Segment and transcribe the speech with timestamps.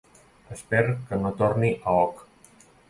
[0.55, 0.81] Esper
[1.11, 2.29] que no torni a oc